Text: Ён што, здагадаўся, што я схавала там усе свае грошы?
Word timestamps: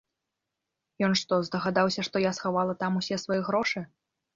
Ён 1.09 1.13
што, 1.21 1.39
здагадаўся, 1.51 2.01
што 2.11 2.25
я 2.29 2.35
схавала 2.41 2.73
там 2.85 2.91
усе 3.05 3.15
свае 3.27 3.41
грошы? 3.49 3.91